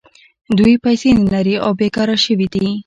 دوی 0.57 0.73
پیسې 0.83 1.09
نلري 1.21 1.55
او 1.65 1.71
بېکاره 1.79 2.15
شوي 2.25 2.47
دي 2.53 2.65